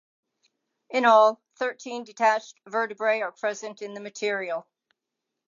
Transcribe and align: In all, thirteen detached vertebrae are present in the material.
In 0.89 1.05
all, 1.05 1.39
thirteen 1.57 2.03
detached 2.05 2.59
vertebrae 2.65 3.19
are 3.21 3.31
present 3.31 3.83
in 3.83 3.93
the 3.93 3.99
material. 4.01 4.65